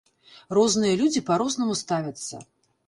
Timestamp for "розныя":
0.59-0.97